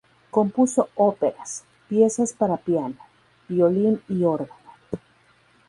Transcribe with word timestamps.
Compuso 0.31 0.89
óperas, 0.95 1.63
piezas 1.87 2.33
para 2.33 2.57
piano, 2.57 2.97
violín 3.47 4.01
y 4.09 4.23
órgano. 4.23 4.55